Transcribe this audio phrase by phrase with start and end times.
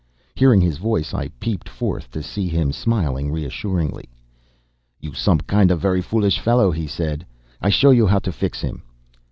[0.33, 4.09] Hearing his voice, I peeped forth, to see him smiling reassuringly.
[4.99, 7.23] "You some kind of very foolish fellow," he said.
[7.61, 8.81] "I show you how to fix him!"